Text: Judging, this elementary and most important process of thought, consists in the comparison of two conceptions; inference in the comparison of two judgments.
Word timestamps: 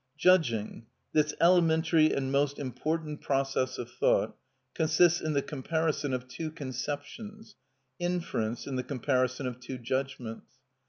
Judging, 0.17 0.87
this 1.13 1.35
elementary 1.39 2.11
and 2.11 2.31
most 2.31 2.57
important 2.57 3.21
process 3.21 3.77
of 3.77 3.87
thought, 3.91 4.35
consists 4.73 5.21
in 5.21 5.33
the 5.33 5.43
comparison 5.43 6.11
of 6.11 6.27
two 6.27 6.49
conceptions; 6.49 7.55
inference 7.99 8.65
in 8.65 8.77
the 8.77 8.83
comparison 8.83 9.45
of 9.45 9.59
two 9.59 9.77
judgments. 9.77 10.53